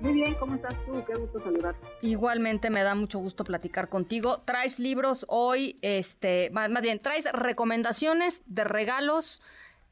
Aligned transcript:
Muy 0.00 0.12
bien, 0.12 0.34
¿cómo 0.34 0.54
estás 0.54 0.74
tú? 0.86 0.92
Qué 1.06 1.14
gusto 1.14 1.40
saludar. 1.40 1.74
Igualmente 2.02 2.70
me 2.70 2.82
da 2.82 2.94
mucho 2.94 3.18
gusto 3.18 3.42
platicar 3.44 3.88
contigo. 3.88 4.42
Traes 4.44 4.78
libros 4.78 5.26
hoy, 5.28 5.78
este, 5.82 6.50
más, 6.50 6.70
bien, 6.82 7.00
traes 7.00 7.30
recomendaciones 7.32 8.42
de 8.46 8.64
regalos 8.64 9.42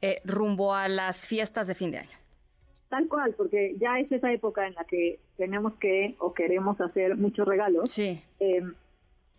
eh, 0.01 0.21
rumbo 0.23 0.73
a 0.73 0.87
las 0.87 1.27
fiestas 1.27 1.67
de 1.67 1.75
fin 1.75 1.91
de 1.91 1.99
año. 1.99 2.17
Tal 2.87 3.09
cual, 3.09 3.33
porque 3.35 3.75
ya 3.79 3.99
es 3.99 4.09
esa 4.09 4.31
época 4.31 4.65
en 4.65 4.75
la 4.75 4.85
que 4.85 5.19
tenemos 5.35 5.73
que 5.75 6.15
o 6.19 6.33
queremos 6.33 6.79
hacer 6.79 7.17
muchos 7.17 7.45
regalos. 7.45 7.91
Sí. 7.91 8.21
Eh, 8.39 8.63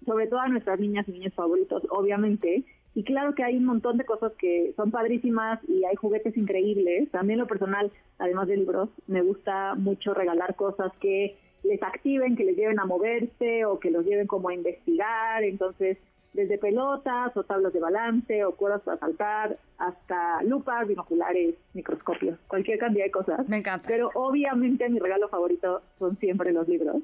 sobre 0.04 0.26
todo 0.26 0.40
a 0.40 0.48
nuestras 0.48 0.78
niñas 0.78 1.08
y 1.08 1.12
niños 1.12 1.32
favoritos, 1.34 1.82
obviamente. 1.90 2.64
Y 2.98 3.04
claro 3.04 3.36
que 3.36 3.44
hay 3.44 3.56
un 3.56 3.64
montón 3.64 3.96
de 3.96 4.04
cosas 4.04 4.32
que 4.40 4.72
son 4.74 4.90
padrísimas 4.90 5.60
y 5.68 5.84
hay 5.84 5.94
juguetes 5.94 6.36
increíbles. 6.36 7.08
También 7.12 7.38
lo 7.38 7.46
personal, 7.46 7.92
además 8.18 8.48
de 8.48 8.56
libros, 8.56 8.88
me 9.06 9.22
gusta 9.22 9.76
mucho 9.76 10.14
regalar 10.14 10.56
cosas 10.56 10.90
que 11.00 11.36
les 11.62 11.80
activen, 11.80 12.34
que 12.34 12.42
les 12.42 12.56
lleven 12.56 12.80
a 12.80 12.86
moverse 12.86 13.64
o 13.66 13.78
que 13.78 13.92
los 13.92 14.04
lleven 14.04 14.26
como 14.26 14.48
a 14.48 14.54
investigar. 14.54 15.44
Entonces, 15.44 15.96
desde 16.32 16.58
pelotas 16.58 17.36
o 17.36 17.44
tablas 17.44 17.72
de 17.72 17.78
balance 17.78 18.44
o 18.44 18.56
cuerdas 18.56 18.82
para 18.82 18.98
saltar 18.98 19.56
hasta 19.78 20.42
lupas, 20.42 20.88
binoculares, 20.88 21.54
microscopios, 21.74 22.36
cualquier 22.48 22.80
cantidad 22.80 23.04
de 23.04 23.12
cosas. 23.12 23.48
Me 23.48 23.58
encanta. 23.58 23.86
Pero 23.86 24.10
obviamente 24.16 24.88
mi 24.88 24.98
regalo 24.98 25.28
favorito 25.28 25.82
son 26.00 26.18
siempre 26.18 26.52
los 26.52 26.66
libros. 26.66 26.96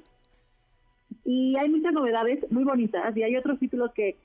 Y 1.25 1.57
hay 1.57 1.69
muchas 1.69 1.93
novedades 1.93 2.51
muy 2.51 2.65
bonitas 2.65 3.17
y 3.17 3.23
hay 3.23 3.37
otros 3.37 3.61
títulos 3.61 3.93
que 3.95 4.17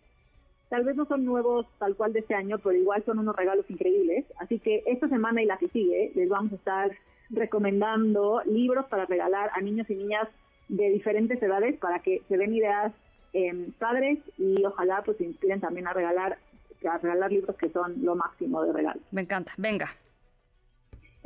Tal 0.69 0.83
vez 0.83 0.95
no 0.95 1.05
son 1.05 1.25
nuevos 1.25 1.65
tal 1.79 1.95
cual 1.95 2.13
de 2.13 2.19
este 2.19 2.35
año, 2.35 2.59
pero 2.59 2.75
igual 2.75 3.03
son 3.03 3.19
unos 3.19 3.35
regalos 3.35 3.65
increíbles. 3.69 4.25
Así 4.39 4.59
que 4.59 4.83
esta 4.85 5.09
semana 5.09 5.41
y 5.41 5.45
la 5.45 5.57
que 5.57 5.67
sigue 5.69 6.11
les 6.15 6.29
vamos 6.29 6.53
a 6.53 6.55
estar 6.55 6.91
recomendando 7.31 8.41
libros 8.45 8.85
para 8.85 9.05
regalar 9.05 9.51
a 9.53 9.61
niños 9.61 9.89
y 9.89 9.95
niñas 9.95 10.27
de 10.67 10.89
diferentes 10.89 11.41
edades 11.41 11.77
para 11.77 11.99
que 11.99 12.21
se 12.27 12.37
den 12.37 12.53
ideas 12.53 12.93
en 13.33 13.71
padres 13.73 14.19
y 14.37 14.63
ojalá 14.65 15.01
pues 15.03 15.17
se 15.17 15.25
inspiren 15.25 15.59
también 15.59 15.87
a 15.87 15.93
regalar 15.93 16.37
a 16.89 16.97
regalar 16.97 17.31
libros 17.31 17.57
que 17.57 17.69
son 17.69 18.05
lo 18.05 18.15
máximo 18.15 18.63
de 18.63 18.71
regalo. 18.71 19.01
Me 19.11 19.21
encanta, 19.21 19.51
venga. 19.57 19.95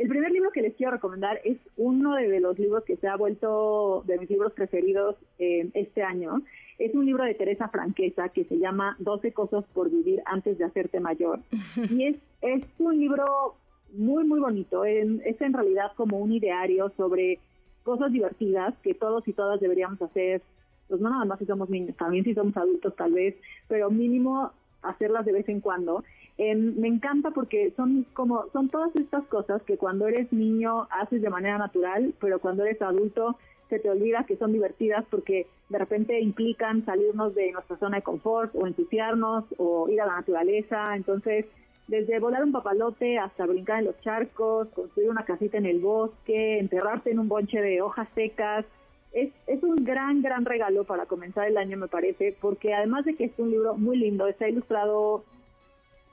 El 0.04 0.10
primer 0.10 0.34
libro 0.34 0.52
que 0.52 0.62
les 0.62 0.76
quiero 0.76 0.92
recomendar 0.92 1.40
es 1.46 1.58
uno 1.78 2.16
de 2.16 2.42
los 2.42 2.60
libros 2.60 2.84
que 2.84 2.98
se 2.98 3.08
ha 3.08 3.16
vuelto 3.16 4.04
de 4.06 4.20
mis 4.20 4.30
libros 4.30 4.52
preferidos 4.52 5.16
eh, 5.40 5.70
este 5.76 6.04
año. 6.04 6.42
Es 6.78 6.94
un 6.94 7.06
libro 7.06 7.24
de 7.24 7.36
Teresa 7.36 7.70
Franquesa 7.70 8.28
que 8.28 8.44
se 8.44 8.60
llama 8.60 8.98
12 9.00 9.32
cosas 9.32 9.64
por 9.74 9.90
vivir 9.90 10.22
antes 10.26 10.58
de 10.58 10.66
hacerte 10.66 11.00
mayor. 11.00 11.40
Y 11.90 12.08
es, 12.08 12.18
es 12.42 12.66
un 12.80 13.00
libro 13.00 13.56
muy, 13.94 14.26
muy 14.26 14.42
bonito. 14.42 14.84
es 14.84 15.40
en 15.40 15.54
realidad 15.54 15.94
como 15.96 16.18
un 16.18 16.34
ideario 16.34 16.92
sobre 16.98 17.40
cosas 17.86 18.12
divertidas 18.12 18.74
que 18.84 18.94
todos 18.94 19.26
y 19.26 19.32
todas 19.32 19.62
deberíamos 19.62 20.02
hacer. 20.02 20.42
Pues 20.90 21.00
no 21.00 21.12
nada 21.12 21.24
más 21.24 21.40
si 21.40 21.46
somos 21.46 21.70
niños, 21.70 21.96
también 21.96 22.26
si 22.26 22.34
somos 22.34 22.58
adultos 22.58 22.94
tal 22.98 23.14
vez, 23.14 23.36
pero 23.70 23.90
mínimo 23.90 24.52
hacerlas 24.82 25.26
de 25.26 25.32
vez 25.32 25.48
en 25.48 25.62
cuando. 25.62 26.04
Me 26.38 26.88
encanta 26.88 27.32
porque 27.32 27.72
son 27.76 28.06
como 28.14 28.46
son 28.54 28.70
todas 28.70 28.96
estas 28.96 29.24
cosas 29.28 29.62
que 29.64 29.78
cuando 29.78 30.08
eres 30.08 30.32
niño 30.34 30.88
haces 30.90 31.22
de 31.22 31.30
manera 31.30 31.58
natural, 31.58 32.14
pero 32.20 32.40
cuando 32.40 32.66
eres 32.66 32.82
adulto 32.82 33.38
se 33.70 33.80
te 33.80 33.90
olvida 33.90 34.26
que 34.26 34.38
son 34.38 34.52
divertidas 34.52 35.06
porque 35.10 35.48
de 35.70 35.78
repente 35.78 36.20
implican 36.20 36.86
salirnos 36.86 37.34
de 37.36 37.52
nuestra 37.52 37.78
zona 37.78 37.98
de 37.98 38.04
confort 38.04 38.54
o 38.56 38.68
ensuciarnos 38.68 39.46
o 39.58 39.90
ir 39.90 40.02
a 40.02 40.06
la 40.06 40.16
naturaleza. 40.18 40.96
Entonces, 40.96 41.46
desde 41.88 42.20
volar 42.20 42.44
un 42.44 42.52
papalote 42.52 43.18
hasta 43.18 43.46
brincar 43.46 43.80
en 43.80 43.86
los 43.86 44.00
charcos, 44.02 44.68
construir 44.70 45.10
una 45.10 45.26
casita 45.26 45.58
en 45.58 45.66
el 45.66 45.80
bosque, 45.80 46.60
enterrarte 46.60 47.12
en 47.12 47.20
un 47.20 47.28
bonche 47.28 47.62
de 47.62 47.82
hojas 47.82 48.08
secas, 48.16 48.66
es, 49.12 49.32
es 49.48 49.62
un 49.64 49.84
gran, 49.84 50.22
gran 50.22 50.46
regalo 50.46 50.86
para 50.86 51.06
comenzar 51.06 51.48
el 51.48 51.58
año, 51.58 51.78
me 51.78 51.88
parece, 51.88 52.36
porque 52.42 52.74
además 52.74 53.06
de 53.06 53.16
que 53.16 53.26
es 53.26 53.32
un 53.38 53.52
libro 53.52 53.76
muy 53.76 53.98
lindo, 53.98 54.28
está 54.28 54.48
ilustrado 54.48 55.24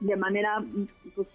de 0.00 0.16
manera 0.16 0.62
pues, 1.15 1.28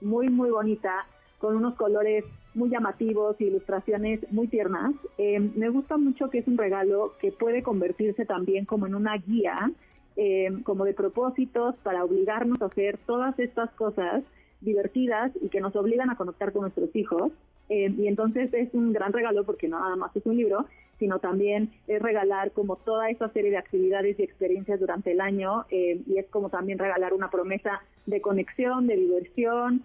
muy, 0.00 0.28
muy 0.28 0.50
bonita, 0.50 1.06
con 1.38 1.56
unos 1.56 1.74
colores 1.74 2.24
muy 2.54 2.68
llamativos 2.68 3.40
ilustraciones 3.40 4.20
muy 4.30 4.48
tiernas. 4.48 4.92
Eh, 5.18 5.40
me 5.40 5.68
gusta 5.68 5.96
mucho 5.96 6.28
que 6.28 6.38
es 6.38 6.46
un 6.48 6.58
regalo 6.58 7.14
que 7.20 7.32
puede 7.32 7.62
convertirse 7.62 8.26
también 8.26 8.64
como 8.64 8.86
en 8.86 8.94
una 8.94 9.16
guía, 9.16 9.70
eh, 10.16 10.50
como 10.64 10.84
de 10.84 10.94
propósitos 10.94 11.76
para 11.82 12.04
obligarnos 12.04 12.60
a 12.60 12.66
hacer 12.66 12.98
todas 13.06 13.38
estas 13.38 13.70
cosas 13.70 14.22
divertidas 14.60 15.32
y 15.40 15.48
que 15.48 15.60
nos 15.60 15.74
obligan 15.76 16.10
a 16.10 16.16
conectar 16.16 16.52
con 16.52 16.62
nuestros 16.62 16.94
hijos. 16.94 17.32
Eh, 17.68 17.94
y 17.96 18.08
entonces 18.08 18.52
es 18.52 18.74
un 18.74 18.92
gran 18.92 19.12
regalo 19.12 19.44
porque 19.44 19.68
no 19.68 19.78
nada 19.78 19.96
más 19.96 20.14
es 20.16 20.26
un 20.26 20.36
libro, 20.36 20.66
sino 21.00 21.18
también 21.18 21.72
es 21.88 22.00
regalar 22.00 22.52
como 22.52 22.76
toda 22.76 23.10
esa 23.10 23.28
serie 23.30 23.50
de 23.50 23.56
actividades 23.56 24.20
y 24.20 24.22
experiencias 24.22 24.78
durante 24.78 25.10
el 25.10 25.20
año 25.20 25.66
y 25.70 26.16
es 26.16 26.26
como 26.28 26.50
también 26.50 26.78
regalar 26.78 27.12
una 27.12 27.30
promesa 27.30 27.82
de 28.06 28.20
conexión, 28.20 28.86
de 28.86 28.96
diversión, 28.96 29.82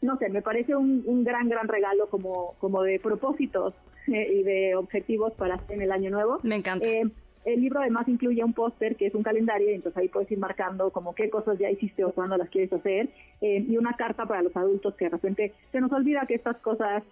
no 0.00 0.16
sé, 0.18 0.28
me 0.28 0.42
parece 0.42 0.76
un, 0.76 1.24
gran, 1.24 1.48
gran 1.48 1.68
regalo 1.68 2.08
como, 2.08 2.54
como 2.60 2.82
de 2.82 3.00
propósitos 3.00 3.74
eh, 4.08 4.32
y 4.32 4.42
de 4.42 4.76
objetivos 4.76 5.32
para 5.34 5.56
hacer 5.56 5.76
en 5.76 5.82
el 5.82 5.92
año 5.92 6.10
nuevo. 6.10 6.38
Me 6.42 6.56
encanta. 6.56 6.86
Eh, 6.86 7.04
el 7.44 7.62
libro 7.62 7.80
además 7.80 8.06
incluye 8.08 8.44
un 8.44 8.52
póster 8.52 8.96
que 8.96 9.06
es 9.06 9.14
un 9.14 9.22
calendario, 9.22 9.70
entonces 9.70 9.96
ahí 9.96 10.08
puedes 10.08 10.30
ir 10.30 10.38
marcando 10.38 10.90
como 10.90 11.14
qué 11.14 11.30
cosas 11.30 11.58
ya 11.58 11.70
hiciste 11.70 12.04
o 12.04 12.12
cuándo 12.12 12.36
las 12.36 12.50
quieres 12.50 12.72
hacer, 12.72 13.08
eh, 13.40 13.64
y 13.66 13.76
una 13.78 13.94
carta 13.94 14.26
para 14.26 14.42
los 14.42 14.54
adultos 14.56 14.94
que 14.96 15.06
de 15.06 15.10
repente 15.10 15.54
se 15.72 15.80
nos 15.80 15.90
olvida 15.92 16.26
que 16.26 16.34
estas 16.34 16.58
cosas 16.58 17.02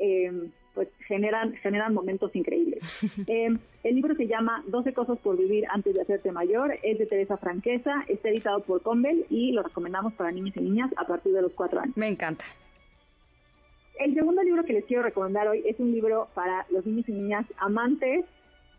eh, 0.00 0.50
pues 0.74 0.88
generan, 1.06 1.54
generan 1.56 1.94
momentos 1.94 2.34
increíbles. 2.34 2.82
Eh, 3.26 3.56
el 3.84 3.94
libro 3.94 4.14
se 4.16 4.26
llama 4.26 4.62
12 4.66 4.92
cosas 4.92 5.18
por 5.18 5.36
vivir 5.36 5.64
antes 5.70 5.94
de 5.94 6.02
hacerte 6.02 6.30
mayor, 6.30 6.76
es 6.82 6.98
de 6.98 7.06
Teresa 7.06 7.36
Franquesa, 7.36 8.04
está 8.08 8.28
editado 8.28 8.60
por 8.60 8.82
Convel 8.82 9.24
y 9.30 9.52
lo 9.52 9.62
recomendamos 9.62 10.12
para 10.14 10.30
niños 10.30 10.54
y 10.56 10.60
niñas 10.60 10.90
a 10.96 11.06
partir 11.06 11.32
de 11.32 11.42
los 11.42 11.52
4 11.52 11.80
años. 11.80 11.96
Me 11.96 12.08
encanta. 12.08 12.44
El 13.98 14.14
segundo 14.14 14.42
libro 14.42 14.64
que 14.64 14.72
les 14.72 14.84
quiero 14.84 15.02
recomendar 15.02 15.48
hoy 15.48 15.62
es 15.64 15.78
un 15.78 15.92
libro 15.92 16.28
para 16.34 16.66
los 16.70 16.84
niños 16.84 17.08
y 17.08 17.12
niñas 17.12 17.46
amantes 17.58 18.24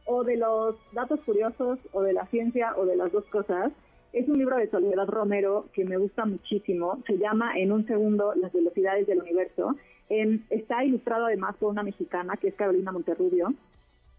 o 0.05 0.23
de 0.23 0.37
los 0.37 0.75
datos 0.91 1.19
curiosos 1.21 1.79
o 1.91 2.01
de 2.01 2.13
la 2.13 2.27
ciencia 2.27 2.73
o 2.77 2.85
de 2.85 2.95
las 2.95 3.11
dos 3.11 3.25
cosas. 3.25 3.71
Es 4.13 4.27
un 4.27 4.37
libro 4.37 4.57
de 4.57 4.69
Soledad 4.69 5.07
Romero 5.07 5.67
que 5.73 5.85
me 5.85 5.97
gusta 5.97 6.25
muchísimo. 6.25 7.01
Se 7.07 7.17
llama 7.17 7.57
En 7.57 7.71
un 7.71 7.85
segundo 7.87 8.33
Las 8.35 8.53
velocidades 8.53 9.07
del 9.07 9.19
universo 9.19 9.75
está 10.09 10.83
ilustrado 10.83 11.25
además 11.25 11.55
por 11.57 11.71
una 11.71 11.83
mexicana 11.83 12.37
que 12.37 12.49
es 12.49 12.55
Carolina 12.55 12.91
Monterrubio. 12.91 13.53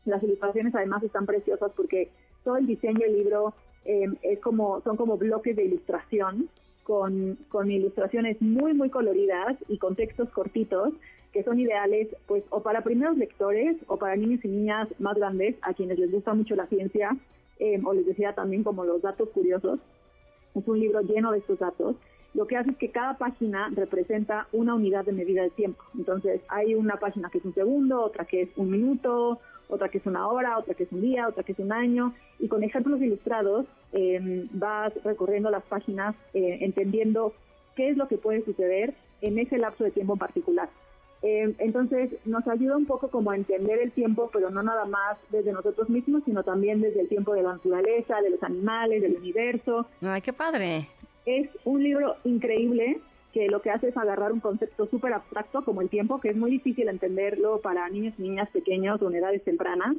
Las 0.04 0.22
ilustraciones 0.22 0.74
además 0.74 1.02
están 1.02 1.26
preciosas 1.26 1.72
porque 1.76 2.10
todo 2.44 2.56
el 2.56 2.66
diseño 2.66 3.00
del 3.00 3.16
libro 3.16 3.54
em, 3.84 4.16
es 4.22 4.38
como 4.40 4.80
son 4.82 4.96
como 4.96 5.16
bloques 5.16 5.56
de 5.56 5.64
ilustración 5.64 6.48
con, 6.84 7.38
con 7.48 7.70
ilustraciones 7.70 8.40
muy 8.40 8.74
muy 8.74 8.90
coloridas 8.90 9.56
y 9.68 9.78
con 9.78 9.96
textos 9.96 10.28
cortitos 10.30 10.92
que 11.32 11.42
son 11.42 11.58
ideales 11.58 12.08
pues 12.26 12.44
o 12.50 12.62
para 12.62 12.82
primeros 12.82 13.16
lectores 13.16 13.76
o 13.88 13.96
para 13.96 14.16
niños 14.16 14.44
y 14.44 14.48
niñas 14.48 14.88
más 14.98 15.16
grandes 15.16 15.56
a 15.62 15.74
quienes 15.74 15.98
les 15.98 16.10
gusta 16.10 16.34
mucho 16.34 16.54
la 16.54 16.66
ciencia 16.66 17.16
em, 17.58 17.84
o 17.84 17.92
les 17.92 18.06
decía 18.06 18.32
también 18.34 18.62
como 18.62 18.84
los 18.84 19.02
datos 19.02 19.28
curiosos. 19.30 19.80
Es 20.54 20.66
un 20.66 20.80
libro 20.80 21.00
lleno 21.02 21.32
de 21.32 21.38
estos 21.38 21.58
datos 21.58 21.96
lo 22.36 22.46
que 22.46 22.56
hace 22.56 22.70
es 22.72 22.76
que 22.76 22.90
cada 22.90 23.16
página 23.16 23.70
representa 23.74 24.46
una 24.52 24.74
unidad 24.74 25.06
de 25.06 25.12
medida 25.12 25.42
de 25.42 25.48
tiempo. 25.48 25.82
Entonces, 25.96 26.42
hay 26.48 26.74
una 26.74 26.96
página 26.96 27.30
que 27.30 27.38
es 27.38 27.44
un 27.46 27.54
segundo, 27.54 28.02
otra 28.02 28.26
que 28.26 28.42
es 28.42 28.50
un 28.56 28.70
minuto, 28.70 29.40
otra 29.68 29.88
que 29.88 29.98
es 29.98 30.06
una 30.06 30.28
hora, 30.28 30.58
otra 30.58 30.74
que 30.74 30.82
es 30.82 30.92
un 30.92 31.00
día, 31.00 31.28
otra 31.28 31.44
que 31.44 31.52
es 31.52 31.58
un 31.58 31.72
año, 31.72 32.12
y 32.38 32.48
con 32.48 32.62
ejemplos 32.62 33.00
ilustrados 33.00 33.64
em, 33.92 34.48
vas 34.52 34.92
recorriendo 35.02 35.50
las 35.50 35.64
páginas 35.64 36.14
eh, 36.34 36.58
entendiendo 36.60 37.32
qué 37.74 37.88
es 37.88 37.96
lo 37.96 38.06
que 38.06 38.18
puede 38.18 38.44
suceder 38.44 38.92
en 39.22 39.38
ese 39.38 39.56
lapso 39.56 39.84
de 39.84 39.90
tiempo 39.90 40.12
en 40.12 40.18
particular. 40.18 40.68
Em, 41.22 41.54
entonces 41.58 42.10
nos 42.26 42.46
ayuda 42.46 42.76
un 42.76 42.84
poco 42.84 43.08
como 43.08 43.30
a 43.30 43.36
entender 43.36 43.80
el 43.80 43.90
tiempo, 43.92 44.28
pero 44.32 44.50
no 44.50 44.62
nada 44.62 44.84
más 44.84 45.16
desde 45.30 45.52
nosotros 45.52 45.88
mismos, 45.88 46.22
sino 46.24 46.44
también 46.44 46.82
desde 46.82 47.00
el 47.00 47.08
tiempo 47.08 47.32
de 47.32 47.42
la 47.42 47.54
naturaleza, 47.54 48.20
de 48.20 48.30
los 48.30 48.42
animales, 48.42 49.00
del 49.00 49.16
universo. 49.16 49.86
Ay, 50.02 50.20
qué 50.20 50.32
padre. 50.32 50.88
Es 51.26 51.48
un 51.64 51.82
libro 51.82 52.16
increíble 52.24 53.00
que 53.32 53.48
lo 53.48 53.60
que 53.60 53.70
hace 53.70 53.88
es 53.88 53.96
agarrar 53.96 54.32
un 54.32 54.40
concepto 54.40 54.86
súper 54.86 55.12
abstracto 55.12 55.64
como 55.64 55.82
el 55.82 55.90
tiempo, 55.90 56.20
que 56.20 56.28
es 56.28 56.36
muy 56.36 56.50
difícil 56.52 56.88
entenderlo 56.88 57.60
para 57.60 57.88
niños 57.90 58.14
y 58.16 58.22
niñas 58.22 58.48
pequeños 58.50 59.02
o 59.02 59.10
en 59.10 59.16
edades 59.16 59.44
tempranas, 59.44 59.96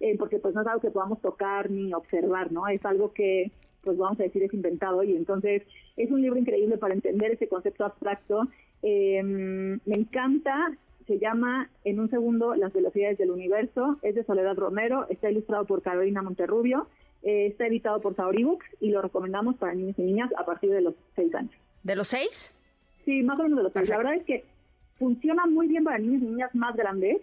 eh, 0.00 0.16
porque 0.18 0.38
pues 0.38 0.54
no 0.54 0.62
es 0.62 0.66
algo 0.66 0.80
que 0.80 0.90
podamos 0.90 1.20
tocar 1.20 1.70
ni 1.70 1.92
observar, 1.92 2.50
¿no? 2.50 2.66
Es 2.66 2.84
algo 2.86 3.12
que, 3.12 3.52
pues 3.82 3.98
vamos 3.98 4.18
a 4.18 4.22
decir, 4.22 4.42
es 4.42 4.54
inventado 4.54 5.02
y 5.02 5.14
entonces 5.14 5.62
es 5.96 6.10
un 6.10 6.22
libro 6.22 6.38
increíble 6.38 6.78
para 6.78 6.94
entender 6.94 7.32
ese 7.32 7.46
concepto 7.46 7.84
abstracto. 7.84 8.48
Em, 8.82 9.78
me 9.84 9.94
encanta, 9.96 10.72
se 11.06 11.18
llama 11.18 11.68
en 11.84 12.00
un 12.00 12.08
segundo 12.08 12.54
Las 12.54 12.72
velocidades 12.72 13.18
del 13.18 13.30
universo, 13.30 13.98
es 14.00 14.14
de 14.14 14.24
Soledad 14.24 14.56
Romero, 14.56 15.06
está 15.10 15.30
ilustrado 15.30 15.66
por 15.66 15.82
Carolina 15.82 16.22
Monterrubio, 16.22 16.88
eh, 17.22 17.46
está 17.46 17.66
editado 17.66 18.00
por 18.00 18.14
Saori 18.16 18.44
Books 18.44 18.66
y 18.80 18.90
lo 18.90 19.02
recomendamos 19.02 19.56
para 19.56 19.74
niños 19.74 19.98
y 19.98 20.02
niñas 20.02 20.30
a 20.38 20.44
partir 20.44 20.70
de 20.70 20.80
los 20.80 20.94
seis 21.14 21.34
años. 21.34 21.52
¿De 21.82 21.96
los 21.96 22.08
seis? 22.08 22.52
Sí, 23.04 23.22
más 23.22 23.38
o 23.38 23.42
menos 23.42 23.58
de 23.58 23.62
los 23.64 23.72
seis. 23.72 23.88
La 23.88 23.98
verdad 23.98 24.14
es 24.14 24.24
que 24.24 24.44
funciona 24.98 25.46
muy 25.46 25.66
bien 25.68 25.84
para 25.84 25.98
niños 25.98 26.22
y 26.22 26.26
niñas 26.26 26.54
más 26.54 26.76
grandes, 26.76 27.22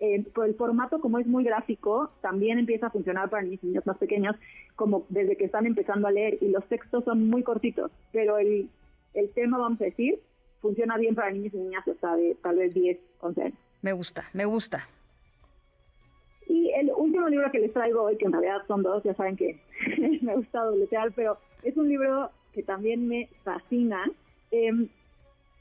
eh, 0.00 0.24
el 0.44 0.54
formato 0.56 1.00
como 1.00 1.18
es 1.18 1.26
muy 1.26 1.44
gráfico, 1.44 2.10
también 2.20 2.58
empieza 2.58 2.88
a 2.88 2.90
funcionar 2.90 3.30
para 3.30 3.42
niños 3.42 3.60
y 3.62 3.68
niños 3.68 3.86
más 3.86 3.96
pequeños, 3.96 4.36
como 4.76 5.06
desde 5.08 5.36
que 5.36 5.44
están 5.44 5.66
empezando 5.66 6.08
a 6.08 6.10
leer, 6.10 6.38
y 6.40 6.48
los 6.48 6.66
textos 6.68 7.04
son 7.04 7.28
muy 7.28 7.42
cortitos, 7.42 7.90
pero 8.12 8.38
el, 8.38 8.68
el 9.14 9.30
tema, 9.30 9.56
vamos 9.56 9.80
a 9.80 9.84
decir, 9.84 10.18
funciona 10.60 10.98
bien 10.98 11.14
para 11.14 11.30
niños 11.30 11.54
y 11.54 11.58
niñas 11.58 11.86
hasta 11.86 12.16
de 12.16 12.36
tal 12.42 12.56
vez 12.56 12.74
10, 12.74 12.98
11 13.20 13.42
años. 13.42 13.58
Me 13.82 13.92
gusta, 13.92 14.24
me 14.32 14.44
gusta. 14.44 14.88
Y 16.54 16.70
el 16.70 16.92
último 16.96 17.28
libro 17.28 17.50
que 17.50 17.58
les 17.58 17.72
traigo 17.72 18.04
hoy, 18.04 18.16
que 18.16 18.26
en 18.26 18.32
realidad 18.32 18.62
son 18.68 18.84
dos, 18.84 19.02
ya 19.02 19.12
saben 19.14 19.34
que 19.34 19.58
me 20.22 20.30
ha 20.30 20.34
gustado 20.36 20.70
dobletear, 20.70 21.10
pero 21.10 21.36
es 21.64 21.76
un 21.76 21.88
libro 21.88 22.30
que 22.52 22.62
también 22.62 23.08
me 23.08 23.28
fascina. 23.42 24.08
Eh, 24.52 24.86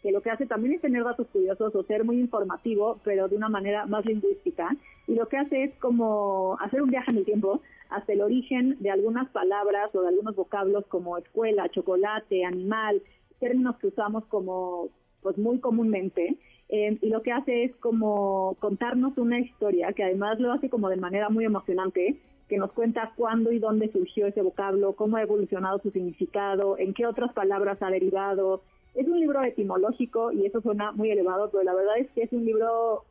que 0.03 0.11
lo 0.11 0.21
que 0.21 0.29
hace 0.29 0.45
también 0.45 0.75
es 0.75 0.81
tener 0.81 1.03
datos 1.03 1.25
curiosos 1.29 1.73
o 1.73 1.83
ser 1.85 2.03
muy 2.03 2.19
informativo, 2.19 2.99
pero 3.03 3.27
de 3.27 3.35
una 3.35 3.49
manera 3.49 3.87
más 3.87 4.05
lingüística. 4.05 4.69
Y 5.07 5.15
lo 5.15 5.27
que 5.29 5.37
hace 5.37 5.63
es 5.63 5.73
como 5.79 6.57
hacer 6.59 6.83
un 6.83 6.91
viaje 6.91 7.09
en 7.09 7.17
el 7.17 7.25
tiempo 7.25 7.61
hasta 7.89 8.13
el 8.13 8.21
origen 8.21 8.77
de 8.79 8.91
algunas 8.91 9.27
palabras 9.31 9.95
o 9.95 10.01
de 10.01 10.09
algunos 10.09 10.35
vocablos 10.35 10.85
como 10.89 11.17
escuela, 11.17 11.69
chocolate, 11.69 12.45
animal, 12.45 13.01
términos 13.39 13.77
que 13.77 13.87
usamos 13.87 14.25
como 14.25 14.89
pues 15.23 15.39
muy 15.39 15.59
comúnmente. 15.59 16.37
Eh, 16.75 16.97
y 17.01 17.09
lo 17.09 17.21
que 17.21 17.31
hace 17.31 17.65
es 17.65 17.75
como 17.75 18.57
contarnos 18.59 19.15
una 19.19 19.39
historia 19.39 19.93
que 19.93 20.03
además 20.03 20.39
lo 20.39 20.51
hace 20.51 20.71
como 20.71 20.89
de 20.89 20.97
manera 20.97 21.29
muy 21.29 21.45
emocionante, 21.45 22.17
que 22.49 22.57
nos 22.57 22.71
cuenta 22.71 23.13
cuándo 23.15 23.51
y 23.51 23.59
dónde 23.59 23.91
surgió 23.91 24.25
ese 24.25 24.41
vocablo, 24.41 24.93
cómo 24.93 25.17
ha 25.17 25.21
evolucionado 25.21 25.77
su 25.83 25.91
significado, 25.91 26.75
en 26.79 26.95
qué 26.95 27.05
otras 27.05 27.31
palabras 27.33 27.77
ha 27.83 27.91
derivado, 27.91 28.63
es 28.95 29.07
un 29.07 29.19
libro 29.19 29.43
etimológico 29.43 30.31
y 30.31 30.47
eso 30.47 30.61
suena 30.61 30.91
muy 30.93 31.11
elevado, 31.11 31.51
pero 31.51 31.63
la 31.63 31.75
verdad 31.75 31.99
es 31.99 32.09
que 32.11 32.23
es 32.23 32.33
un 32.33 32.43
libro 32.43 33.03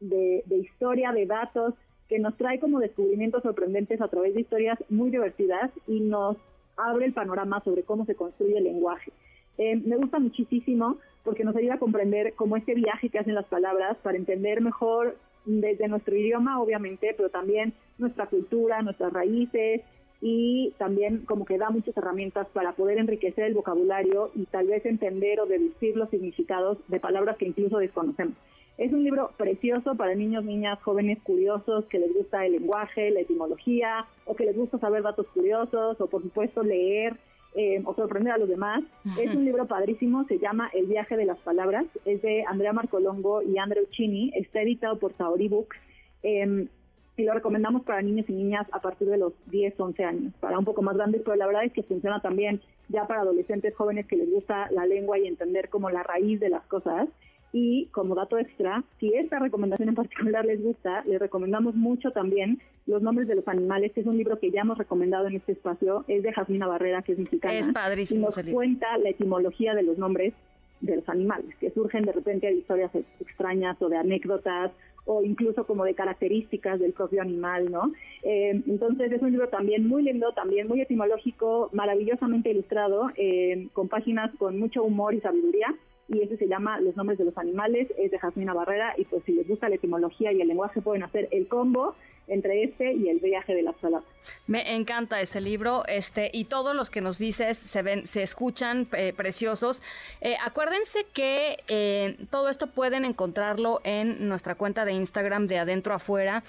de, 0.00 0.42
historia, 0.50 1.12
de 1.12 1.26
datos, 1.26 1.74
que 2.08 2.18
nos 2.18 2.38
trae 2.38 2.58
como 2.58 2.80
descubrimientos 2.80 3.42
sorprendentes 3.42 4.00
a 4.00 4.08
través 4.08 4.34
de 4.34 4.40
historias 4.40 4.78
muy 4.88 5.10
divertidas 5.10 5.70
y 5.86 6.00
nos 6.00 6.38
abre 6.78 7.04
el 7.04 7.12
panorama 7.12 7.62
sobre 7.64 7.82
cómo 7.82 8.06
se 8.06 8.14
construye 8.14 8.56
el 8.56 8.64
lenguaje. 8.64 9.12
Eh, 9.58 9.76
me 9.76 9.96
gusta 9.96 10.18
muchísimo 10.18 10.96
porque 11.24 11.44
nos 11.44 11.56
ayuda 11.56 11.74
a 11.74 11.78
comprender 11.78 12.34
cómo 12.34 12.56
este 12.56 12.74
viaje 12.74 13.10
que 13.10 13.18
hacen 13.18 13.34
las 13.34 13.46
palabras 13.46 13.96
para 14.02 14.16
entender 14.16 14.60
mejor 14.60 15.16
desde 15.44 15.88
nuestro 15.88 16.16
idioma, 16.16 16.60
obviamente, 16.60 17.14
pero 17.16 17.30
también 17.30 17.72
nuestra 17.98 18.26
cultura, 18.26 18.82
nuestras 18.82 19.12
raíces, 19.12 19.82
y 20.22 20.74
también 20.78 21.24
como 21.24 21.44
que 21.44 21.58
da 21.58 21.70
muchas 21.70 21.96
herramientas 21.96 22.46
para 22.52 22.72
poder 22.72 22.98
enriquecer 22.98 23.44
el 23.44 23.54
vocabulario 23.54 24.30
y 24.34 24.44
tal 24.46 24.66
vez 24.66 24.84
entender 24.84 25.40
o 25.40 25.46
deducir 25.46 25.96
los 25.96 26.10
significados 26.10 26.78
de 26.88 27.00
palabras 27.00 27.38
que 27.38 27.46
incluso 27.46 27.78
desconocemos. 27.78 28.34
Es 28.76 28.92
un 28.92 29.02
libro 29.02 29.32
precioso 29.36 29.94
para 29.94 30.14
niños, 30.14 30.44
niñas, 30.44 30.80
jóvenes 30.82 31.18
curiosos 31.22 31.84
que 31.86 31.98
les 31.98 32.14
gusta 32.14 32.46
el 32.46 32.52
lenguaje, 32.52 33.10
la 33.10 33.20
etimología, 33.20 34.06
o 34.24 34.34
que 34.34 34.44
les 34.44 34.56
gusta 34.56 34.78
saber 34.78 35.02
datos 35.02 35.26
curiosos, 35.28 36.00
o 36.00 36.06
por 36.06 36.22
supuesto 36.22 36.62
leer 36.62 37.16
eh, 37.54 37.82
o 37.84 37.94
sorprender 37.94 38.32
a 38.32 38.38
los 38.38 38.48
demás. 38.48 38.82
Es 39.18 39.34
un 39.34 39.44
libro 39.44 39.66
padrísimo, 39.66 40.24
se 40.24 40.38
llama 40.38 40.70
El 40.72 40.86
viaje 40.86 41.16
de 41.16 41.24
las 41.24 41.38
palabras, 41.40 41.86
es 42.04 42.22
de 42.22 42.44
Andrea 42.46 42.72
Marcolongo 42.72 43.42
y 43.42 43.58
Andrew 43.58 43.86
Chini, 43.90 44.32
está 44.34 44.62
editado 44.62 44.98
por 44.98 45.16
Saori 45.16 45.48
Books. 45.48 45.76
Em, 46.22 46.68
y 47.16 47.24
lo 47.24 47.34
recomendamos 47.34 47.82
para 47.82 48.00
niños 48.02 48.28
y 48.28 48.32
niñas 48.32 48.66
a 48.72 48.80
partir 48.80 49.08
de 49.08 49.18
los 49.18 49.32
10, 49.46 49.78
11 49.78 50.04
años, 50.04 50.32
para 50.40 50.58
un 50.58 50.64
poco 50.64 50.80
más 50.80 50.96
grandes, 50.96 51.22
pero 51.22 51.36
la 51.36 51.46
verdad 51.46 51.64
es 51.64 51.72
que 51.72 51.82
funciona 51.82 52.20
también 52.20 52.60
ya 52.88 53.06
para 53.06 53.20
adolescentes 53.20 53.74
jóvenes 53.74 54.06
que 54.06 54.16
les 54.16 54.30
gusta 54.30 54.70
la 54.70 54.86
lengua 54.86 55.18
y 55.18 55.26
entender 55.26 55.68
como 55.68 55.90
la 55.90 56.02
raíz 56.02 56.40
de 56.40 56.48
las 56.48 56.64
cosas. 56.66 57.08
Y 57.52 57.86
como 57.86 58.14
dato 58.14 58.38
extra, 58.38 58.84
si 58.98 59.12
esta 59.14 59.38
recomendación 59.38 59.88
en 59.88 59.94
particular 59.94 60.44
les 60.44 60.62
gusta, 60.62 61.02
les 61.04 61.18
recomendamos 61.18 61.74
mucho 61.74 62.10
también 62.12 62.60
Los 62.86 63.02
nombres 63.02 63.28
de 63.28 63.34
los 63.34 63.46
animales, 63.46 63.92
que 63.92 64.00
es 64.00 64.06
un 64.06 64.16
libro 64.16 64.38
que 64.38 64.50
ya 64.50 64.62
hemos 64.62 64.78
recomendado 64.78 65.26
en 65.26 65.36
este 65.36 65.52
espacio, 65.52 66.04
es 66.08 66.22
de 66.22 66.32
Jasmina 66.32 66.66
Barrera, 66.66 67.02
que 67.02 67.12
es 67.12 67.18
mexicana. 67.18 67.54
Es 67.54 67.68
padrísimo. 67.68 68.20
Y 68.20 68.24
nos 68.24 68.54
cuenta 68.54 68.98
la 68.98 69.10
etimología 69.10 69.74
de 69.74 69.82
los 69.82 69.98
nombres 69.98 70.32
de 70.80 70.96
los 70.96 71.08
animales, 71.08 71.54
que 71.60 71.70
surgen 71.70 72.02
de 72.02 72.12
repente 72.12 72.46
de 72.46 72.54
historias 72.54 72.90
extrañas 73.20 73.80
o 73.80 73.88
de 73.88 73.96
anécdotas 73.96 74.72
o 75.04 75.22
incluso 75.22 75.66
como 75.66 75.84
de 75.84 75.94
características 75.94 76.78
del 76.78 76.92
propio 76.92 77.22
animal, 77.22 77.70
¿no? 77.70 77.92
Eh, 78.22 78.62
entonces 78.66 79.10
es 79.10 79.22
un 79.22 79.32
libro 79.32 79.48
también 79.48 79.86
muy 79.88 80.02
lindo, 80.02 80.32
también 80.32 80.68
muy 80.68 80.80
etimológico, 80.80 81.68
maravillosamente 81.72 82.50
ilustrado, 82.50 83.10
eh, 83.16 83.68
con 83.72 83.88
páginas 83.88 84.30
con 84.38 84.58
mucho 84.58 84.82
humor 84.82 85.14
y 85.14 85.20
sabiduría, 85.20 85.74
y 86.10 86.22
ese 86.22 86.36
se 86.36 86.48
llama 86.48 86.80
Los 86.80 86.96
nombres 86.96 87.18
de 87.18 87.24
los 87.24 87.38
animales, 87.38 87.88
es 87.96 88.10
de 88.10 88.18
Jasmina 88.18 88.52
Barrera, 88.52 88.94
y 88.98 89.04
pues 89.04 89.22
si 89.24 89.32
les 89.32 89.46
gusta 89.46 89.68
la 89.68 89.76
etimología 89.76 90.32
y 90.32 90.40
el 90.40 90.48
lenguaje 90.48 90.82
pueden 90.82 91.04
hacer 91.04 91.28
el 91.30 91.46
combo 91.46 91.94
entre 92.30 92.64
este 92.64 92.92
y 92.92 93.08
el 93.08 93.18
viaje 93.18 93.54
de 93.54 93.62
la 93.62 93.72
palabras. 93.72 94.08
Me 94.46 94.74
encanta 94.74 95.20
ese 95.20 95.40
libro, 95.40 95.84
este, 95.86 96.30
y 96.32 96.44
todos 96.44 96.74
los 96.74 96.90
que 96.90 97.00
nos 97.00 97.18
dices 97.18 97.56
se 97.56 97.82
ven, 97.82 98.06
se 98.06 98.22
escuchan 98.22 98.88
eh, 98.92 99.12
preciosos. 99.16 99.82
Eh, 100.20 100.36
acuérdense 100.44 101.06
que 101.12 101.58
eh, 101.68 102.16
todo 102.30 102.48
esto 102.48 102.68
pueden 102.68 103.04
encontrarlo 103.04 103.80
en 103.84 104.28
nuestra 104.28 104.54
cuenta 104.54 104.84
de 104.84 104.92
Instagram 104.92 105.46
de 105.46 105.58
Adentro 105.58 105.94
Afuera. 105.94 106.42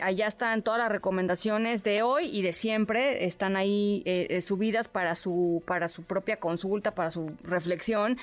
allá 0.00 0.26
están 0.26 0.62
todas 0.62 0.78
las 0.78 0.90
recomendaciones 0.90 1.82
de 1.82 2.02
hoy 2.02 2.26
y 2.26 2.42
de 2.42 2.52
siempre, 2.52 3.24
están 3.26 3.56
ahí 3.56 4.04
subidas 4.40 4.88
para 4.88 5.14
su, 5.14 5.62
para 5.66 5.88
su 5.88 6.02
propia 6.02 6.38
consulta, 6.38 6.94
para 6.94 7.10
su 7.10 7.32
reflexión. 7.42 8.18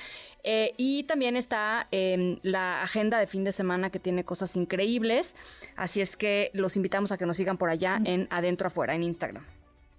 y 0.76 1.04
también 1.04 1.36
está 1.36 1.88
em, 1.90 2.38
la 2.42 2.82
agenda 2.82 3.18
de 3.18 3.26
fin 3.26 3.44
de 3.44 3.52
semana 3.52 3.90
que 3.90 3.98
tiene 3.98 4.24
cosas 4.24 4.56
increíbles. 4.56 5.34
Así 5.76 6.00
es 6.00 6.16
que 6.16 6.50
los 6.52 6.76
invitamos 6.76 6.93
a 6.94 7.18
que 7.18 7.26
nos 7.26 7.36
sigan 7.36 7.58
por 7.58 7.70
allá 7.70 7.98
en 8.04 8.28
Adentro 8.30 8.68
Afuera, 8.68 8.94
en 8.94 9.02
Instagram. 9.02 9.44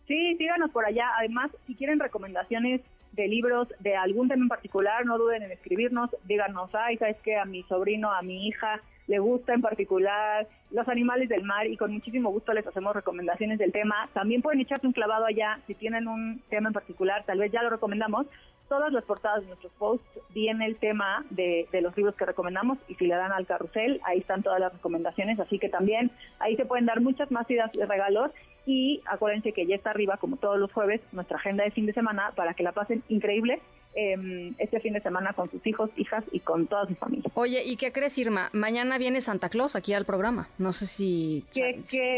Sí, 0.07 0.35
síganos 0.37 0.71
por 0.71 0.85
allá. 0.85 1.09
Además, 1.19 1.51
si 1.67 1.75
quieren 1.75 1.99
recomendaciones 1.99 2.81
de 3.11 3.27
libros 3.27 3.67
de 3.79 3.95
algún 3.95 4.27
tema 4.27 4.43
en 4.43 4.49
particular, 4.49 5.05
no 5.05 5.17
duden 5.17 5.43
en 5.43 5.51
escribirnos, 5.51 6.09
díganos, 6.25 6.69
ay, 6.73 6.97
sabes 6.97 7.17
que 7.17 7.37
a 7.37 7.45
mi 7.45 7.63
sobrino, 7.63 8.11
a 8.11 8.21
mi 8.21 8.47
hija 8.47 8.81
le 9.07 9.19
gusta 9.19 9.53
en 9.53 9.61
particular 9.61 10.47
los 10.71 10.87
animales 10.89 11.29
del 11.29 11.43
mar 11.43 11.67
y 11.67 11.77
con 11.77 11.91
muchísimo 11.91 12.31
gusto 12.31 12.53
les 12.53 12.65
hacemos 12.65 12.95
recomendaciones 12.95 13.59
del 13.59 13.71
tema. 13.71 14.09
También 14.13 14.41
pueden 14.41 14.61
echarse 14.61 14.87
un 14.87 14.93
clavado 14.93 15.25
allá 15.25 15.59
si 15.67 15.75
tienen 15.75 16.07
un 16.07 16.41
tema 16.49 16.69
en 16.69 16.73
particular, 16.73 17.23
tal 17.25 17.39
vez 17.39 17.51
ya 17.51 17.61
lo 17.61 17.69
recomendamos, 17.69 18.25
todas 18.67 18.91
las 18.91 19.03
portadas 19.03 19.41
de 19.41 19.47
nuestros 19.47 19.71
posts 19.73 20.07
viene 20.29 20.65
el 20.65 20.77
tema 20.77 21.25
de, 21.29 21.67
los 21.81 21.95
libros 21.95 22.15
que 22.15 22.25
recomendamos 22.25 22.77
y 22.87 22.95
si 22.95 23.05
le 23.05 23.15
dan 23.15 23.31
al 23.31 23.45
carrusel, 23.45 24.01
ahí 24.03 24.19
están 24.19 24.43
todas 24.43 24.59
las 24.59 24.73
recomendaciones, 24.73 25.39
así 25.39 25.59
que 25.59 25.69
también 25.69 26.11
ahí 26.39 26.55
se 26.55 26.65
pueden 26.65 26.85
dar 26.85 27.01
muchas 27.01 27.31
más 27.31 27.49
ideas 27.49 27.71
de 27.71 27.85
regalos 27.85 28.31
y 28.65 29.01
acuérdense 29.05 29.51
que 29.51 29.65
ya 29.65 29.75
está 29.75 29.91
arriba, 29.91 30.17
como 30.17 30.37
todos 30.37 30.57
los 30.57 30.71
jueves, 30.71 31.01
nuestra 31.11 31.37
agenda 31.37 31.63
de 31.63 31.71
fin 31.71 31.85
de 31.85 31.93
semana 31.93 32.31
para 32.35 32.53
que 32.53 32.63
la 32.63 32.71
pasen 32.71 33.03
increíble 33.09 33.61
eh, 33.97 34.53
este 34.57 34.81
fin 34.81 34.93
de 34.93 34.99
semana 34.99 35.31
con 35.33 35.49
sus 35.49 35.65
hijos, 35.65 35.89
hijas 35.95 36.23
y 36.33 36.41
con 36.41 36.67
toda 36.67 36.85
su 36.85 36.95
familia. 36.95 37.31
Oye, 37.33 37.63
¿y 37.63 37.77
qué 37.77 37.93
crees, 37.93 38.17
Irma? 38.17 38.49
Mañana 38.51 38.97
viene 38.97 39.21
Santa 39.21 39.47
Claus 39.47 39.77
aquí 39.77 39.93
al 39.93 40.03
programa. 40.03 40.49
No 40.57 40.73
sé 40.73 40.85
si 40.85 41.45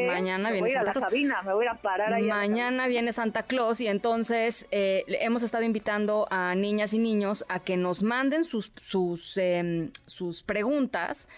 mañana 0.07 0.51
viene 0.51 0.71
Santa 0.71 0.93
Claus. 0.93 1.13
me 1.45 1.53
voy 1.53 1.67
a 1.67 1.75
parar 1.75 2.13
ahí 2.13 2.23
Mañana 2.23 2.87
viene 2.87 3.13
Santa 3.13 3.43
Claus 3.43 3.79
y 3.79 3.87
entonces 3.87 4.67
eh, 4.71 5.03
hemos 5.07 5.43
estado 5.43 5.63
invitando 5.63 6.27
a 6.31 6.55
niñas 6.55 6.93
y 6.93 6.99
niños 6.99 7.45
a 7.47 7.59
que 7.59 7.77
nos 7.77 8.01
manden 8.01 8.43
sus 8.43 8.71
sus 8.81 9.37
em, 9.37 9.91
sus 10.05 10.41
preguntas 10.41 11.29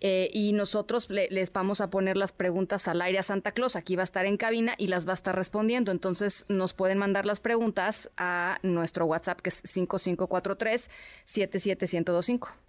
eh, 0.00 0.28
y 0.32 0.52
nosotros 0.52 1.08
les 1.10 1.52
vamos 1.52 1.80
a 1.80 1.90
poner 1.90 2.16
las 2.16 2.32
preguntas 2.32 2.88
al 2.88 3.00
aire 3.00 3.18
a 3.18 3.22
Santa 3.22 3.52
Claus. 3.52 3.76
Aquí 3.76 3.96
va 3.96 4.02
a 4.02 4.04
estar 4.04 4.26
en 4.26 4.36
cabina 4.36 4.74
y 4.76 4.88
las 4.88 5.06
va 5.06 5.12
a 5.12 5.14
estar 5.14 5.34
respondiendo. 5.34 5.92
Entonces 5.92 6.44
nos 6.48 6.74
pueden 6.74 6.98
mandar 6.98 7.26
las 7.26 7.40
preguntas 7.40 8.10
a 8.16 8.58
nuestro 8.62 9.06
WhatsApp 9.06 9.40
que 9.40 9.50
es 9.50 9.60
5543 9.64 10.90
77125. 11.24 12.63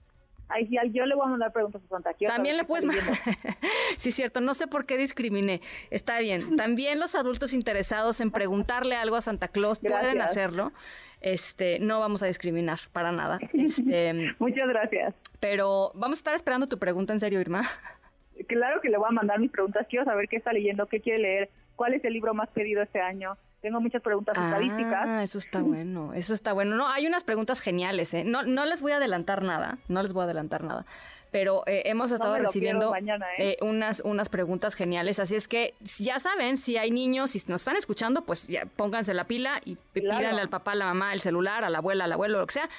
Ay, 0.48 0.70
yo 0.92 1.06
le 1.06 1.16
voy 1.16 1.25
a 1.25 1.30
mandar 1.30 1.52
preguntas 1.52 1.82
a 1.84 1.88
Santa 1.88 2.14
Claus. 2.14 2.34
También 2.34 2.58
le 2.58 2.66
puedes 2.66 2.86
mandar. 2.86 3.04
sí, 3.98 4.12
cierto. 4.12 4.42
No 4.42 4.54
sé 4.54 4.68
por 4.68 4.86
qué 4.86 4.98
discriminé. 4.98 5.62
Está 5.90 6.20
bien. 6.20 6.56
También 6.56 7.00
los 7.00 7.16
adultos 7.16 7.54
interesados 7.54 8.22
en 8.22 8.32
preguntarle 8.32 8.96
algo 8.96 9.16
a 9.16 9.22
Santa 9.22 9.48
Claus 9.48 9.80
pueden 9.80 10.22
hacerlo. 10.22 10.72
Este, 11.22 11.80
no 11.80 12.00
vamos 12.00 12.22
a 12.22 12.28
discriminar 12.28 12.80
para 12.92 13.12
nada. 13.12 13.40
Este, 13.54 14.14
Muchas 14.38 14.68
gracias. 14.68 15.16
Pero 15.40 15.92
vamos 15.96 16.18
a 16.18 16.20
estar 16.20 16.36
esperando 16.36 16.68
tu 16.68 16.78
pregunta 16.78 17.14
en 17.14 17.20
serio, 17.20 17.42
Irma. 17.42 17.64
Claro 18.48 18.82
que 18.82 18.90
le 18.90 18.98
voy 18.98 19.08
a 19.10 19.14
mandar 19.14 19.40
mis 19.40 19.50
preguntas. 19.50 19.88
Quiero 19.90 20.06
saber 20.06 20.28
qué 20.28 20.36
está 20.36 20.54
leyendo, 20.54 20.86
qué 20.88 21.02
quiere 21.02 21.20
leer, 21.20 21.50
cuál 21.75 21.94
es 21.94 22.06
el 22.06 22.14
libro 22.14 22.34
más 22.34 22.50
pedido 22.50 22.84
este 22.84 23.00
año. 23.00 23.38
Tengo 23.65 23.81
muchas 23.81 24.03
preguntas 24.03 24.36
ah, 24.38 24.45
estadísticas. 24.45 25.24
Eso 25.24 25.39
está 25.39 25.63
bueno, 25.63 26.13
eso 26.13 26.36
está 26.36 26.53
bueno. 26.53 26.75
No, 26.75 26.88
hay 26.88 27.07
unas 27.07 27.24
preguntas 27.24 27.62
geniales, 27.62 28.13
¿eh? 28.13 28.24
No, 28.24 28.43
no 28.43 28.63
les 28.63 28.79
voy 28.79 28.91
a 28.91 28.98
adelantar 28.98 29.41
nada, 29.41 29.79
no 29.88 30.03
les 30.03 30.13
voy 30.13 30.22
a 30.22 30.25
adelantar 30.25 30.63
nada 30.63 30.86
pero 31.32 31.63
eh, 31.65 31.84
hemos 31.86 32.12
estado 32.12 32.38
recibiendo 32.38 32.96
¿eh? 32.96 33.03
Eh, 33.38 33.58
unas, 33.62 34.01
unas 34.05 34.29
preguntas 34.29 34.75
geniales. 34.75 35.20
Así 35.20 35.36
es 35.36 35.48
que 35.48 35.74
ya 35.98 36.20
saben, 36.20 36.58
si 36.58 36.77
hay 36.77 36.91
niños, 36.91 37.32
si 37.32 37.39
nos 37.48 37.62
están 37.62 37.75
escuchando, 37.75 38.24
pues 38.24 38.48
ya 38.48 38.65
pónganse 38.65 39.13
la 39.13 39.25
pila 39.25 39.62
y 39.65 39.75
pídanle 39.94 40.39
al 40.39 40.50
papá, 40.50 40.72
a 40.72 40.75
la 40.75 40.86
mamá, 40.86 41.13
el 41.13 41.22
celular, 41.22 41.63
a 41.63 41.70
la 41.70 41.79
abuela, 41.79 42.05
al 42.05 42.13
abuelo, 42.13 42.39
lo 42.39 42.48
que 42.48 42.53
sea. 42.53 42.70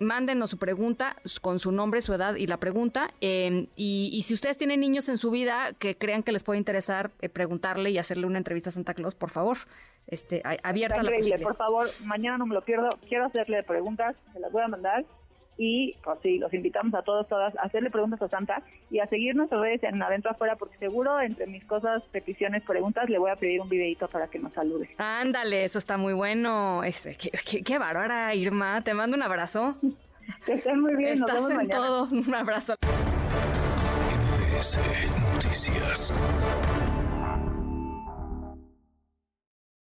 mándenos 0.00 0.50
su 0.50 0.58
pregunta 0.58 1.16
con 1.40 1.58
su 1.58 1.72
nombre, 1.72 2.00
su 2.00 2.12
edad 2.12 2.34
y 2.34 2.46
la 2.46 2.58
pregunta. 2.58 3.10
Em, 3.20 3.68
y, 3.76 4.22
si 4.22 4.34
ustedes 4.34 4.56
tienen 4.56 4.80
niños 4.80 5.08
en 5.08 5.18
su 5.18 5.30
vida 5.30 5.72
que 5.78 5.96
crean 5.96 6.22
que 6.22 6.32
les 6.32 6.42
puede 6.42 6.58
interesar 6.58 7.10
preguntarle 7.32 7.90
y 7.90 7.98
hacerle 7.98 8.26
una 8.26 8.38
entrevista 8.38 8.70
a 8.70 8.72
Santa 8.72 8.94
Claus, 8.94 9.14
por 9.14 9.30
favor, 9.30 9.58
este, 10.06 10.42
abierta 10.62 11.02
la 11.02 11.10
posibilidad. 11.10 11.40
Por 11.40 11.56
favor, 11.56 11.88
mañana 12.04 12.38
no 12.38 12.46
me 12.46 12.54
lo 12.54 12.62
pierdo. 12.62 12.88
Quiero 13.08 13.26
hacerle 13.26 13.62
preguntas, 13.62 14.16
se 14.32 14.40
las 14.40 14.50
voy 14.52 14.62
a 14.62 14.68
mandar 14.68 15.04
y 15.56 15.96
pues 16.02 16.18
sí, 16.22 16.38
los 16.38 16.52
invitamos 16.52 16.94
a 16.94 17.02
todos, 17.02 17.28
todas 17.28 17.56
a 17.56 17.62
hacerle 17.62 17.90
preguntas 17.90 18.20
a 18.22 18.28
Santa 18.28 18.62
y 18.90 18.98
a 18.98 19.06
seguir 19.06 19.36
nuestras 19.36 19.60
redes 19.60 19.82
en 19.84 20.02
Adentro 20.02 20.30
Afuera 20.30 20.56
porque 20.56 20.76
seguro 20.78 21.20
entre 21.20 21.46
mis 21.46 21.64
cosas, 21.64 22.02
peticiones, 22.12 22.62
preguntas 22.62 23.08
le 23.08 23.18
voy 23.18 23.30
a 23.30 23.36
pedir 23.36 23.60
un 23.60 23.68
videito 23.68 24.08
para 24.08 24.28
que 24.28 24.38
nos 24.38 24.52
salude. 24.52 24.90
Ándale, 24.98 25.64
eso 25.64 25.78
está 25.78 25.96
muy 25.96 26.12
bueno. 26.12 26.82
Este, 26.84 27.16
qué, 27.16 27.62
qué, 27.62 27.78
bárbara, 27.78 28.34
Irma, 28.34 28.82
te 28.82 28.94
mando 28.94 29.16
un 29.16 29.22
abrazo. 29.22 29.76
Que 30.46 30.54
estén 30.54 30.80
muy 30.80 30.96
bien, 30.96 31.12
Estás 31.12 31.38
nos 31.38 31.48
vemos 31.48 31.62
en 31.64 31.68
todo, 31.68 32.08
un 32.10 32.34
abrazo. 32.34 32.76
Noticias. 35.34 36.14